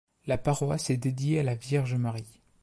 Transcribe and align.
La 0.25 0.39
paroisse 0.39 0.89
est 0.89 0.97
dédiée 0.97 1.41
à 1.41 1.43
la 1.43 1.53
Vierge 1.53 1.93
Marie. 1.93 2.41